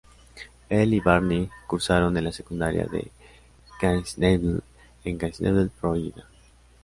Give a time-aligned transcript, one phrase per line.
[0.67, 3.11] Él y Bernie cursaron en la secundaria de
[3.79, 4.63] Gainesville
[5.03, 6.27] en Gainesville, Florida.